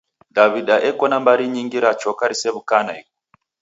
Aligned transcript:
Daw'ida 0.35 0.75
eko 0.89 1.05
na 1.07 1.17
mbari 1.21 1.45
nyingi 1.53 1.77
ra 1.83 1.91
choka 2.01 2.23
risew'ukaa 2.31 2.83
naighu! 2.85 3.09